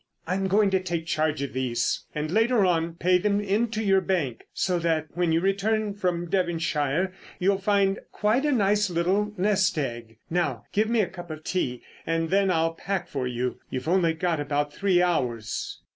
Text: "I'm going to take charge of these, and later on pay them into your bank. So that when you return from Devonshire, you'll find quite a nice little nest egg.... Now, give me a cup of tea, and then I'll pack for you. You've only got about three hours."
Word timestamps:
"I'm 0.25 0.47
going 0.47 0.71
to 0.71 0.79
take 0.81 1.05
charge 1.05 1.43
of 1.43 1.53
these, 1.53 2.05
and 2.15 2.31
later 2.31 2.65
on 2.65 2.95
pay 2.95 3.19
them 3.19 3.39
into 3.39 3.83
your 3.83 4.01
bank. 4.01 4.45
So 4.51 4.79
that 4.79 5.09
when 5.13 5.31
you 5.31 5.41
return 5.41 5.93
from 5.93 6.27
Devonshire, 6.27 7.13
you'll 7.37 7.59
find 7.59 7.99
quite 8.11 8.43
a 8.43 8.51
nice 8.51 8.89
little 8.89 9.31
nest 9.37 9.77
egg.... 9.77 10.17
Now, 10.27 10.63
give 10.71 10.89
me 10.89 11.01
a 11.01 11.07
cup 11.07 11.29
of 11.29 11.43
tea, 11.43 11.83
and 12.07 12.31
then 12.31 12.49
I'll 12.49 12.73
pack 12.73 13.09
for 13.09 13.27
you. 13.27 13.59
You've 13.69 13.87
only 13.87 14.15
got 14.15 14.39
about 14.39 14.73
three 14.73 15.03
hours." 15.03 15.77